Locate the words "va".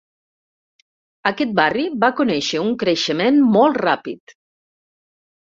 2.05-2.09